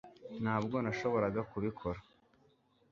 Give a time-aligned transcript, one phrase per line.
[0.41, 1.99] Ntabwo nashoboraga kubikora